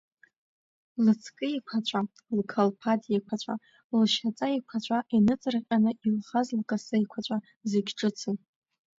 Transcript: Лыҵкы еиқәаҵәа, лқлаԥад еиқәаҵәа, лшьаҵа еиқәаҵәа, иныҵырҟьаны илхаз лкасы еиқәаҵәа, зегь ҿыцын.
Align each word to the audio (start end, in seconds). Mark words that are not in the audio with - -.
Лыҵкы 1.03 1.45
еиқәаҵәа, 1.49 2.01
лқлаԥад 2.37 3.01
еиқәаҵәа, 3.11 3.55
лшьаҵа 3.99 4.47
еиқәаҵәа, 4.51 4.97
иныҵырҟьаны 5.15 5.91
илхаз 6.07 6.47
лкасы 6.59 6.93
еиқәаҵәа, 6.97 7.37
зегь 7.71 7.91
ҿыцын. 7.97 8.37